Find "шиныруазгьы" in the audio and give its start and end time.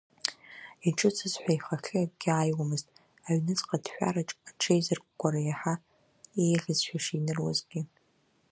7.03-7.81